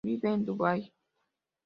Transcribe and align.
Vive 0.05 0.29
en 0.29 0.43
Dubai. 0.47 0.91